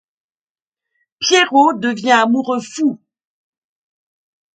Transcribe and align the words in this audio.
Pierrot 1.19 1.73
devient 1.73 2.09
amoureux 2.09 2.59
fou. 2.59 2.99